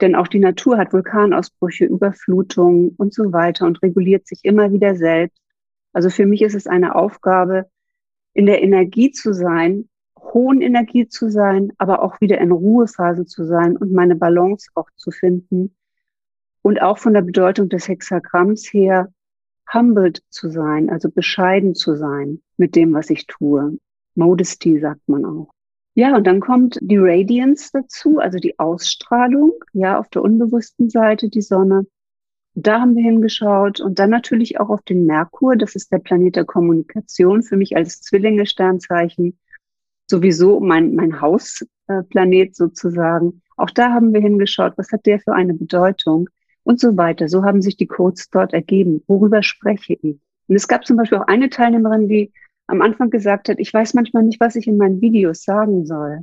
Denn 0.00 0.14
auch 0.14 0.28
die 0.28 0.38
Natur 0.38 0.78
hat 0.78 0.92
Vulkanausbrüche, 0.92 1.84
Überflutungen 1.84 2.90
und 2.96 3.12
so 3.12 3.32
weiter 3.32 3.66
und 3.66 3.82
reguliert 3.82 4.26
sich 4.26 4.40
immer 4.42 4.72
wieder 4.72 4.94
selbst. 4.94 5.38
Also 5.92 6.10
für 6.10 6.26
mich 6.26 6.42
ist 6.42 6.54
es 6.54 6.66
eine 6.66 6.94
Aufgabe, 6.94 7.68
in 8.32 8.46
der 8.46 8.62
Energie 8.62 9.10
zu 9.10 9.32
sein, 9.32 9.88
hohen 10.18 10.60
Energie 10.60 11.08
zu 11.08 11.30
sein, 11.30 11.72
aber 11.78 12.02
auch 12.02 12.20
wieder 12.20 12.38
in 12.38 12.52
Ruhephasen 12.52 13.26
zu 13.26 13.44
sein 13.44 13.76
und 13.76 13.92
meine 13.92 14.14
Balance 14.14 14.68
auch 14.74 14.88
zu 14.96 15.10
finden 15.10 15.74
und 16.66 16.82
auch 16.82 16.98
von 16.98 17.14
der 17.14 17.22
Bedeutung 17.22 17.68
des 17.68 17.86
Hexagramms 17.86 18.72
her 18.72 19.12
humbled 19.72 20.20
zu 20.30 20.50
sein, 20.50 20.90
also 20.90 21.08
bescheiden 21.08 21.76
zu 21.76 21.94
sein 21.94 22.42
mit 22.56 22.74
dem, 22.74 22.92
was 22.92 23.08
ich 23.08 23.28
tue. 23.28 23.78
Modesty 24.16 24.80
sagt 24.80 25.08
man 25.08 25.24
auch. 25.24 25.52
Ja, 25.94 26.16
und 26.16 26.26
dann 26.26 26.40
kommt 26.40 26.76
die 26.82 26.98
Radiance 26.98 27.70
dazu, 27.72 28.18
also 28.18 28.40
die 28.40 28.58
Ausstrahlung, 28.58 29.52
ja, 29.74 29.96
auf 29.96 30.08
der 30.08 30.22
unbewussten 30.22 30.90
Seite 30.90 31.28
die 31.28 31.40
Sonne. 31.40 31.86
Da 32.54 32.80
haben 32.80 32.96
wir 32.96 33.04
hingeschaut 33.04 33.80
und 33.80 34.00
dann 34.00 34.10
natürlich 34.10 34.58
auch 34.58 34.68
auf 34.68 34.82
den 34.82 35.06
Merkur, 35.06 35.54
das 35.54 35.76
ist 35.76 35.92
der 35.92 35.98
Planet 35.98 36.34
der 36.34 36.46
Kommunikation, 36.46 37.44
für 37.44 37.56
mich 37.56 37.76
als 37.76 38.00
Zwillinge-Sternzeichen 38.00 39.38
sowieso 40.10 40.58
mein, 40.58 40.96
mein 40.96 41.20
Hausplanet 41.20 42.56
sozusagen. 42.56 43.40
Auch 43.56 43.70
da 43.70 43.92
haben 43.92 44.12
wir 44.12 44.20
hingeschaut, 44.20 44.72
was 44.76 44.90
hat 44.90 45.06
der 45.06 45.20
für 45.20 45.32
eine 45.32 45.54
Bedeutung? 45.54 46.28
Und 46.66 46.80
so 46.80 46.96
weiter. 46.96 47.28
So 47.28 47.44
haben 47.44 47.62
sich 47.62 47.76
die 47.76 47.86
Codes 47.86 48.28
dort 48.28 48.52
ergeben. 48.52 49.02
Worüber 49.06 49.42
spreche 49.44 49.94
ich? 50.02 50.18
Und 50.48 50.56
es 50.56 50.66
gab 50.66 50.84
zum 50.84 50.96
Beispiel 50.96 51.18
auch 51.18 51.28
eine 51.28 51.48
Teilnehmerin, 51.48 52.08
die 52.08 52.32
am 52.66 52.82
Anfang 52.82 53.10
gesagt 53.10 53.48
hat, 53.48 53.60
ich 53.60 53.72
weiß 53.72 53.94
manchmal 53.94 54.24
nicht, 54.24 54.40
was 54.40 54.56
ich 54.56 54.66
in 54.66 54.76
meinen 54.76 55.00
Videos 55.00 55.44
sagen 55.44 55.86
soll. 55.86 56.22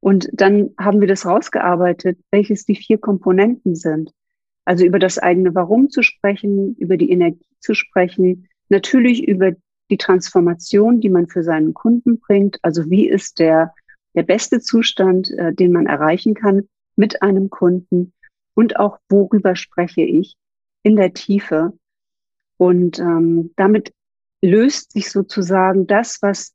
Und 0.00 0.28
dann 0.34 0.70
haben 0.78 1.00
wir 1.00 1.08
das 1.08 1.24
rausgearbeitet, 1.24 2.18
welches 2.30 2.66
die 2.66 2.76
vier 2.76 2.98
Komponenten 2.98 3.74
sind. 3.74 4.12
Also 4.66 4.84
über 4.84 4.98
das 4.98 5.18
eigene 5.18 5.54
Warum 5.54 5.88
zu 5.88 6.02
sprechen, 6.02 6.76
über 6.76 6.98
die 6.98 7.10
Energie 7.10 7.46
zu 7.58 7.74
sprechen, 7.74 8.48
natürlich 8.68 9.26
über 9.26 9.52
die 9.90 9.96
Transformation, 9.96 11.00
die 11.00 11.08
man 11.08 11.28
für 11.28 11.42
seinen 11.42 11.72
Kunden 11.72 12.18
bringt. 12.18 12.58
Also 12.60 12.90
wie 12.90 13.08
ist 13.08 13.38
der, 13.38 13.72
der 14.14 14.24
beste 14.24 14.60
Zustand, 14.60 15.30
äh, 15.30 15.54
den 15.54 15.72
man 15.72 15.86
erreichen 15.86 16.34
kann 16.34 16.68
mit 16.96 17.22
einem 17.22 17.48
Kunden 17.48 18.12
und 18.54 18.76
auch 18.76 18.98
worüber 19.08 19.56
spreche 19.56 20.02
ich 20.02 20.36
in 20.82 20.96
der 20.96 21.14
Tiefe. 21.14 21.72
Und 22.56 22.98
ähm, 22.98 23.52
damit 23.56 23.92
löst 24.40 24.92
sich 24.92 25.10
sozusagen 25.10 25.86
das, 25.86 26.18
was 26.22 26.54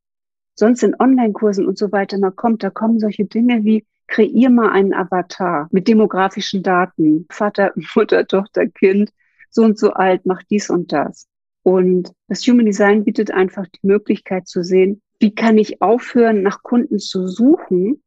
sonst 0.56 0.84
in 0.84 0.96
Online-Kursen 1.00 1.66
und 1.66 1.78
so 1.78 1.92
weiter 1.92 2.18
noch 2.18 2.36
kommt. 2.36 2.64
Da 2.64 2.70
kommen 2.70 3.00
solche 3.00 3.26
Dinge 3.26 3.64
wie, 3.64 3.86
kreier 4.08 4.50
mal 4.50 4.70
einen 4.70 4.94
Avatar 4.94 5.68
mit 5.72 5.88
demografischen 5.88 6.64
Daten, 6.64 7.26
Vater, 7.30 7.74
Mutter, 7.96 8.26
Tochter, 8.26 8.68
Kind, 8.68 9.12
so 9.50 9.64
und 9.64 9.78
so 9.78 9.92
alt, 9.92 10.26
macht 10.26 10.48
dies 10.50 10.70
und 10.70 10.92
das. 10.92 11.28
Und 11.64 12.14
das 12.28 12.42
Human 12.48 12.66
Design 12.66 13.04
bietet 13.04 13.32
einfach 13.32 13.66
die 13.68 13.86
Möglichkeit 13.86 14.48
zu 14.48 14.64
sehen, 14.64 15.02
wie 15.20 15.36
kann 15.36 15.58
ich 15.58 15.82
aufhören, 15.82 16.42
nach 16.42 16.64
Kunden 16.64 17.00
zu 17.00 17.28
suchen, 17.28 18.02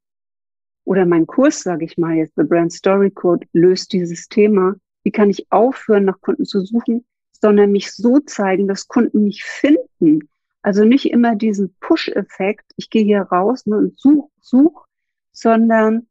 oder 0.91 1.07
mein 1.07 1.25
Kurs, 1.25 1.61
sage 1.61 1.85
ich 1.85 1.99
mal 1.99 2.17
jetzt, 2.17 2.35
The 2.35 2.43
Brand 2.43 2.73
Story 2.73 3.13
Code, 3.13 3.47
löst 3.53 3.93
dieses 3.93 4.27
Thema. 4.27 4.75
Wie 5.05 5.13
kann 5.13 5.31
ich 5.31 5.47
aufhören, 5.53 6.05
nach 6.05 6.21
Kunden 6.21 6.45
zu 6.45 6.63
suchen, 6.63 7.07
sondern 7.31 7.71
mich 7.71 7.93
so 7.93 8.19
zeigen, 8.19 8.67
dass 8.67 8.89
Kunden 8.89 9.23
mich 9.23 9.45
finden? 9.45 10.29
Also 10.63 10.85
nicht 10.85 11.09
immer 11.09 11.37
diesen 11.37 11.77
Push-Effekt, 11.79 12.73
ich 12.75 12.91
gehe 12.91 13.05
hier 13.05 13.23
raus 13.23 13.67
ne, 13.67 13.77
und 13.77 14.01
such, 14.01 14.31
such, 14.41 14.85
sondern 15.31 16.09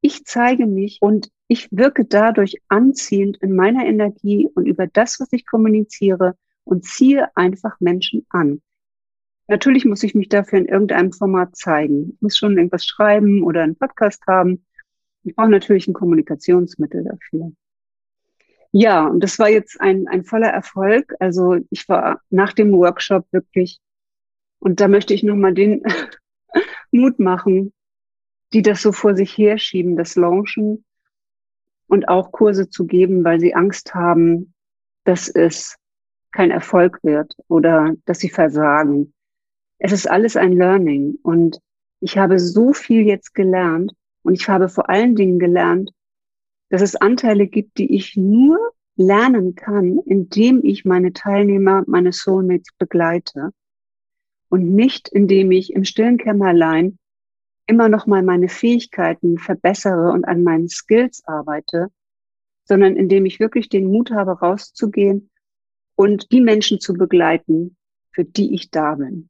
ich 0.00 0.24
zeige 0.24 0.64
mich 0.64 1.02
und 1.02 1.28
ich 1.46 1.68
wirke 1.70 2.06
dadurch 2.06 2.62
anziehend 2.68 3.36
in 3.42 3.54
meiner 3.54 3.84
Energie 3.84 4.48
und 4.54 4.64
über 4.64 4.86
das, 4.86 5.20
was 5.20 5.28
ich 5.32 5.44
kommuniziere 5.44 6.34
und 6.64 6.86
ziehe 6.86 7.28
einfach 7.36 7.78
Menschen 7.78 8.24
an. 8.30 8.62
Natürlich 9.48 9.86
muss 9.86 10.02
ich 10.02 10.14
mich 10.14 10.28
dafür 10.28 10.58
in 10.58 10.66
irgendeinem 10.66 11.10
Format 11.10 11.56
zeigen. 11.56 12.12
Ich 12.12 12.22
muss 12.22 12.36
schon 12.36 12.58
irgendwas 12.58 12.84
schreiben 12.84 13.42
oder 13.42 13.62
einen 13.62 13.76
Podcast 13.76 14.22
haben. 14.28 14.64
Ich 15.24 15.34
brauche 15.34 15.48
natürlich 15.48 15.88
ein 15.88 15.94
Kommunikationsmittel 15.94 17.04
dafür. 17.04 17.52
Ja, 18.72 19.06
und 19.06 19.20
das 19.20 19.38
war 19.38 19.48
jetzt 19.48 19.80
ein, 19.80 20.06
ein 20.06 20.24
voller 20.24 20.50
Erfolg. 20.50 21.14
Also 21.18 21.56
ich 21.70 21.88
war 21.88 22.20
nach 22.28 22.52
dem 22.52 22.72
Workshop 22.72 23.26
wirklich, 23.32 23.80
und 24.58 24.80
da 24.80 24.88
möchte 24.88 25.14
ich 25.14 25.22
nochmal 25.22 25.54
den 25.54 25.82
Mut 26.92 27.18
machen, 27.18 27.72
die 28.52 28.60
das 28.60 28.82
so 28.82 28.92
vor 28.92 29.16
sich 29.16 29.36
herschieben, 29.36 29.96
das 29.96 30.14
Launchen 30.14 30.84
und 31.86 32.08
auch 32.08 32.32
Kurse 32.32 32.68
zu 32.68 32.86
geben, 32.86 33.24
weil 33.24 33.40
sie 33.40 33.54
Angst 33.54 33.94
haben, 33.94 34.52
dass 35.04 35.28
es 35.28 35.76
kein 36.32 36.50
Erfolg 36.50 36.98
wird 37.02 37.34
oder 37.48 37.94
dass 38.04 38.18
sie 38.18 38.28
versagen 38.28 39.14
es 39.78 39.92
ist 39.92 40.10
alles 40.10 40.36
ein 40.36 40.52
Learning. 40.52 41.18
Und 41.22 41.60
ich 42.00 42.18
habe 42.18 42.38
so 42.38 42.72
viel 42.72 43.02
jetzt 43.02 43.34
gelernt. 43.34 43.92
Und 44.22 44.34
ich 44.34 44.48
habe 44.48 44.68
vor 44.68 44.88
allen 44.88 45.14
Dingen 45.14 45.38
gelernt, 45.38 45.90
dass 46.68 46.82
es 46.82 46.96
Anteile 46.96 47.46
gibt, 47.46 47.78
die 47.78 47.94
ich 47.94 48.16
nur 48.16 48.58
lernen 48.96 49.54
kann, 49.54 49.98
indem 50.04 50.62
ich 50.64 50.84
meine 50.84 51.12
Teilnehmer, 51.12 51.84
meine 51.86 52.12
Soulmates 52.12 52.74
begleite. 52.78 53.50
Und 54.48 54.74
nicht 54.74 55.08
indem 55.08 55.50
ich 55.52 55.72
im 55.72 55.84
stillen 55.84 56.18
Kämmerlein 56.18 56.98
immer 57.66 57.88
noch 57.88 58.06
mal 58.06 58.22
meine 58.22 58.48
Fähigkeiten 58.48 59.38
verbessere 59.38 60.10
und 60.10 60.24
an 60.26 60.42
meinen 60.42 60.68
Skills 60.68 61.22
arbeite, 61.26 61.88
sondern 62.64 62.96
indem 62.96 63.24
ich 63.26 63.40
wirklich 63.40 63.68
den 63.68 63.86
Mut 63.86 64.10
habe, 64.10 64.32
rauszugehen 64.32 65.30
und 65.94 66.32
die 66.32 66.40
Menschen 66.40 66.80
zu 66.80 66.94
begleiten, 66.94 67.76
für 68.10 68.24
die 68.24 68.54
ich 68.54 68.70
da 68.70 68.94
bin. 68.94 69.28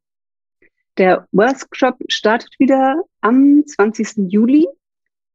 Der 0.98 1.28
Workshop 1.30 1.96
startet 2.08 2.50
wieder 2.58 3.04
am 3.20 3.64
20. 3.64 4.32
Juli, 4.32 4.66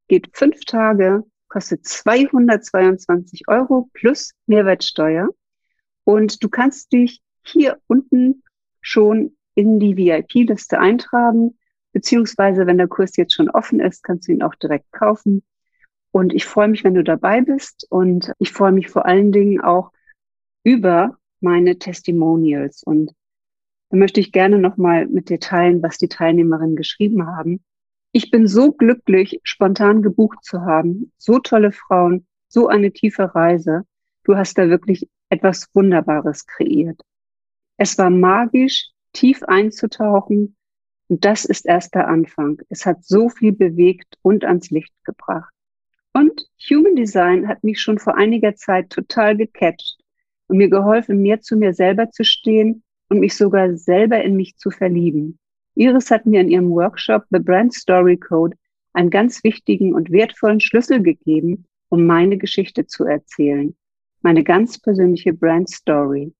geht 0.09 0.27
fünf 0.33 0.65
Tage, 0.65 1.23
kostet 1.47 1.87
222 1.87 3.47
Euro 3.47 3.89
plus 3.93 4.33
Mehrwertsteuer. 4.45 5.29
Und 6.03 6.43
du 6.43 6.49
kannst 6.49 6.91
dich 6.91 7.21
hier 7.45 7.79
unten 7.87 8.43
schon 8.81 9.37
in 9.55 9.79
die 9.79 9.95
VIP-Liste 9.95 10.79
eintragen, 10.79 11.57
beziehungsweise 11.93 12.67
wenn 12.67 12.77
der 12.77 12.89
Kurs 12.89 13.15
jetzt 13.15 13.33
schon 13.33 13.49
offen 13.49 13.79
ist, 13.79 14.03
kannst 14.03 14.27
du 14.27 14.33
ihn 14.33 14.43
auch 14.43 14.55
direkt 14.55 14.91
kaufen. 14.91 15.43
Und 16.11 16.33
ich 16.33 16.43
freue 16.43 16.67
mich, 16.67 16.83
wenn 16.83 16.95
du 16.95 17.05
dabei 17.05 17.39
bist. 17.39 17.87
Und 17.89 18.33
ich 18.37 18.51
freue 18.51 18.73
mich 18.73 18.89
vor 18.89 19.05
allen 19.05 19.31
Dingen 19.31 19.61
auch 19.61 19.93
über 20.65 21.17
meine 21.39 21.79
Testimonials. 21.79 22.83
Und 22.83 23.13
da 23.93 23.99
möchte 23.99 24.19
ich 24.19 24.31
gerne 24.31 24.57
nochmal 24.57 25.05
mit 25.05 25.29
dir 25.29 25.39
teilen, 25.39 25.83
was 25.83 25.99
die 25.99 26.07
Teilnehmerinnen 26.07 26.75
geschrieben 26.75 27.27
haben. 27.27 27.63
Ich 28.11 28.31
bin 28.31 28.47
so 28.47 28.71
glücklich, 28.71 29.39
spontan 29.43 30.01
gebucht 30.01 30.39
zu 30.41 30.61
haben. 30.61 31.11
So 31.19 31.37
tolle 31.37 31.71
Frauen, 31.71 32.25
so 32.47 32.69
eine 32.69 32.91
tiefe 32.91 33.35
Reise. 33.35 33.83
Du 34.23 34.35
hast 34.35 34.57
da 34.57 34.67
wirklich 34.67 35.07
etwas 35.29 35.69
Wunderbares 35.75 36.47
kreiert. 36.47 37.01
Es 37.77 37.95
war 37.99 38.09
magisch, 38.09 38.89
tief 39.11 39.43
einzutauchen. 39.43 40.55
Und 41.07 41.23
das 41.23 41.45
ist 41.45 41.67
erst 41.67 41.93
der 41.93 42.07
Anfang. 42.07 42.63
Es 42.69 42.87
hat 42.87 43.05
so 43.05 43.29
viel 43.29 43.51
bewegt 43.51 44.17
und 44.23 44.43
ans 44.43 44.71
Licht 44.71 44.95
gebracht. 45.03 45.53
Und 46.13 46.47
Human 46.67 46.95
Design 46.95 47.47
hat 47.47 47.63
mich 47.63 47.79
schon 47.79 47.99
vor 47.99 48.17
einiger 48.17 48.55
Zeit 48.55 48.89
total 48.89 49.37
gecatcht 49.37 49.99
und 50.47 50.57
mir 50.57 50.69
geholfen, 50.69 51.21
mehr 51.21 51.41
zu 51.41 51.57
mir 51.57 51.75
selber 51.75 52.09
zu 52.09 52.23
stehen 52.23 52.82
und 53.09 53.19
mich 53.19 53.35
sogar 53.35 53.75
selber 53.75 54.23
in 54.23 54.35
mich 54.35 54.57
zu 54.57 54.69
verlieben. 54.71 55.39
Iris 55.75 56.11
hat 56.11 56.25
mir 56.25 56.41
in 56.41 56.49
ihrem 56.49 56.69
Workshop 56.71 57.25
The 57.31 57.39
Brand 57.39 57.73
Story 57.73 58.17
Code 58.17 58.57
einen 58.93 59.09
ganz 59.09 59.43
wichtigen 59.43 59.93
und 59.93 60.11
wertvollen 60.11 60.59
Schlüssel 60.59 61.01
gegeben, 61.01 61.65
um 61.89 62.05
meine 62.05 62.37
Geschichte 62.37 62.85
zu 62.85 63.05
erzählen. 63.05 63.75
Meine 64.21 64.43
ganz 64.43 64.79
persönliche 64.79 65.33
Brand 65.33 65.69
Story. 65.69 66.33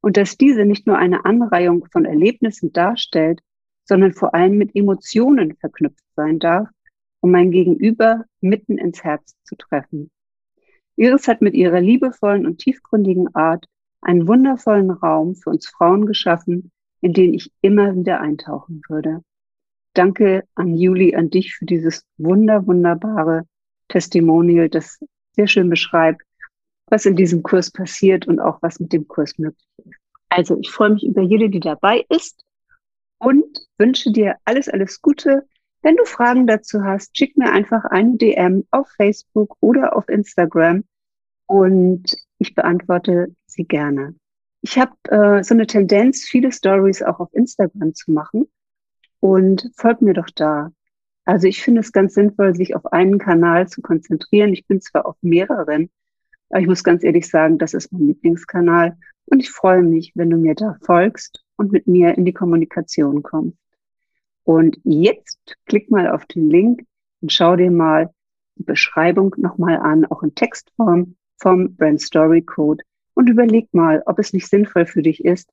Und 0.00 0.16
dass 0.16 0.36
diese 0.36 0.64
nicht 0.64 0.86
nur 0.86 0.96
eine 0.96 1.24
Anreihung 1.24 1.86
von 1.90 2.04
Erlebnissen 2.04 2.72
darstellt, 2.72 3.40
sondern 3.84 4.12
vor 4.12 4.34
allem 4.34 4.56
mit 4.56 4.76
Emotionen 4.76 5.56
verknüpft 5.56 6.04
sein 6.14 6.38
darf, 6.38 6.68
um 7.20 7.32
mein 7.32 7.50
Gegenüber 7.50 8.24
mitten 8.40 8.78
ins 8.78 9.02
Herz 9.02 9.34
zu 9.44 9.56
treffen. 9.56 10.10
Iris 10.96 11.26
hat 11.26 11.42
mit 11.42 11.54
ihrer 11.54 11.80
liebevollen 11.80 12.46
und 12.46 12.58
tiefgründigen 12.58 13.34
Art 13.34 13.66
einen 14.00 14.26
wundervollen 14.26 14.90
Raum 14.90 15.34
für 15.34 15.50
uns 15.50 15.68
Frauen 15.68 16.06
geschaffen, 16.06 16.70
in 17.00 17.12
den 17.12 17.34
ich 17.34 17.52
immer 17.60 17.94
wieder 17.94 18.20
eintauchen 18.20 18.82
würde. 18.88 19.22
Danke 19.94 20.44
an 20.54 20.76
Juli, 20.76 21.14
an 21.14 21.30
dich 21.30 21.54
für 21.54 21.64
dieses 21.64 22.04
wunder, 22.18 22.66
wunderbare 22.66 23.44
Testimonial, 23.88 24.68
das 24.68 24.98
sehr 25.32 25.46
schön 25.46 25.70
beschreibt, 25.70 26.22
was 26.86 27.06
in 27.06 27.16
diesem 27.16 27.42
Kurs 27.42 27.70
passiert 27.70 28.26
und 28.26 28.40
auch 28.40 28.62
was 28.62 28.80
mit 28.80 28.92
dem 28.92 29.08
Kurs 29.08 29.38
möglich 29.38 29.68
ist. 29.78 29.98
Also 30.28 30.58
ich 30.60 30.70
freue 30.70 30.90
mich 30.90 31.06
über 31.06 31.22
jede, 31.22 31.48
die 31.48 31.60
dabei 31.60 32.04
ist 32.08 32.44
und 33.18 33.66
wünsche 33.78 34.12
dir 34.12 34.36
alles, 34.44 34.68
alles 34.68 35.00
Gute. 35.00 35.46
Wenn 35.82 35.96
du 35.96 36.04
Fragen 36.04 36.46
dazu 36.46 36.82
hast, 36.82 37.16
schick 37.16 37.36
mir 37.36 37.52
einfach 37.52 37.84
eine 37.84 38.16
DM 38.16 38.66
auf 38.70 38.88
Facebook 38.96 39.56
oder 39.60 39.96
auf 39.96 40.08
Instagram 40.08 40.84
und 41.46 42.16
ich 42.38 42.54
beantworte 42.54 43.34
sie 43.46 43.64
gerne. 43.64 44.14
Ich 44.60 44.78
habe 44.78 44.92
äh, 45.04 45.42
so 45.42 45.54
eine 45.54 45.66
Tendenz, 45.66 46.24
viele 46.24 46.52
Stories 46.52 47.02
auch 47.02 47.20
auf 47.20 47.32
Instagram 47.32 47.94
zu 47.94 48.10
machen 48.12 48.48
und 49.20 49.70
folgt 49.76 50.02
mir 50.02 50.14
doch 50.14 50.30
da. 50.34 50.72
Also 51.24 51.46
ich 51.46 51.62
finde 51.62 51.80
es 51.80 51.92
ganz 51.92 52.14
sinnvoll, 52.14 52.54
sich 52.54 52.74
auf 52.74 52.86
einen 52.92 53.18
Kanal 53.18 53.68
zu 53.68 53.82
konzentrieren. 53.82 54.52
Ich 54.52 54.66
bin 54.66 54.80
zwar 54.80 55.06
auf 55.06 55.16
mehreren, 55.20 55.90
aber 56.48 56.60
ich 56.60 56.66
muss 56.66 56.82
ganz 56.82 57.04
ehrlich 57.04 57.28
sagen, 57.28 57.58
das 57.58 57.74
ist 57.74 57.92
mein 57.92 58.06
Lieblingskanal 58.08 58.96
und 59.26 59.40
ich 59.40 59.50
freue 59.50 59.82
mich, 59.82 60.12
wenn 60.14 60.30
du 60.30 60.38
mir 60.38 60.54
da 60.54 60.78
folgst 60.82 61.44
und 61.56 61.72
mit 61.72 61.86
mir 61.86 62.16
in 62.16 62.24
die 62.24 62.32
Kommunikation 62.32 63.22
kommst. 63.22 63.58
Und 64.44 64.78
jetzt 64.84 65.56
klick 65.66 65.90
mal 65.90 66.10
auf 66.10 66.24
den 66.24 66.48
Link 66.48 66.86
und 67.20 67.32
schau 67.32 67.56
dir 67.56 67.70
mal 67.70 68.10
die 68.56 68.62
Beschreibung 68.62 69.34
nochmal 69.36 69.76
an, 69.76 70.06
auch 70.06 70.22
in 70.22 70.34
Textform 70.34 71.16
vom 71.38 71.74
Brand 71.74 72.00
Story 72.00 72.42
Code 72.42 72.84
und 73.14 73.28
überleg 73.28 73.72
mal, 73.72 74.02
ob 74.06 74.18
es 74.18 74.32
nicht 74.32 74.48
sinnvoll 74.48 74.86
für 74.86 75.02
dich 75.02 75.24
ist, 75.24 75.50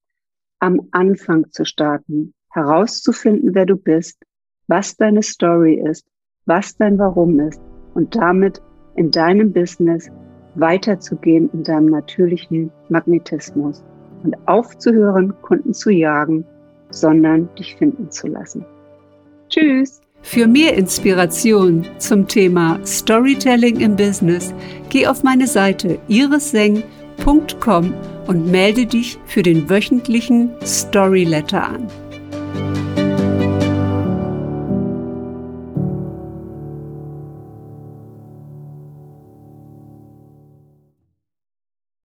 am 0.60 0.88
Anfang 0.92 1.52
zu 1.52 1.66
starten, 1.66 2.34
herauszufinden, 2.52 3.54
wer 3.54 3.66
du 3.66 3.76
bist, 3.76 4.24
was 4.68 4.96
deine 4.96 5.22
Story 5.22 5.76
ist, 5.76 6.06
was 6.46 6.76
dein 6.78 6.98
Warum 6.98 7.40
ist 7.40 7.62
und 7.94 8.16
damit 8.16 8.62
in 8.96 9.12
deinem 9.12 9.52
Business 9.52 10.10
weiterzugehen 10.56 11.50
in 11.52 11.64
deinem 11.64 11.88
natürlichen 11.88 12.72
Magnetismus 12.90 13.84
und 14.24 14.36
aufzuhören, 14.48 15.34
Kunden 15.42 15.74
zu 15.74 15.90
jagen, 15.90 16.46
sondern 16.90 17.54
dich 17.56 17.76
finden 17.76 18.10
zu 18.10 18.28
lassen. 18.28 18.66
Tschüss! 19.50 20.02
Für 20.26 20.48
mehr 20.48 20.74
Inspiration 20.74 21.86
zum 22.00 22.28
Thema 22.28 22.80
Storytelling 22.84 23.80
im 23.80 23.96
Business, 23.96 24.54
geh 24.90 25.06
auf 25.06 25.22
meine 25.22 25.46
Seite 25.46 26.00
irisseng.com 26.08 27.94
und 28.26 28.52
melde 28.52 28.88
dich 28.88 29.20
für 29.28 29.44
den 29.44 29.70
wöchentlichen 29.70 30.50
Storyletter 30.66 31.70
an. 31.70 31.88